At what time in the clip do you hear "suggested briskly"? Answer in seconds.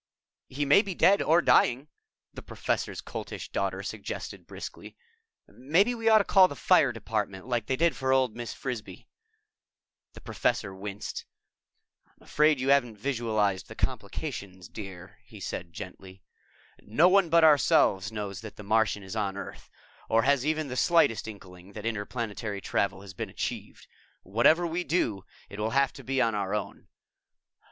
3.83-4.97